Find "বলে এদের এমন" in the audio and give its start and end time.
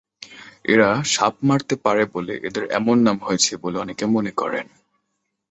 2.13-2.97